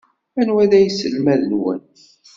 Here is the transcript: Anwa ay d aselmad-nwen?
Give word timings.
Anwa 0.41 0.61
ay 0.63 0.67
d 0.71 0.73
aselmad-nwen? 0.79 1.81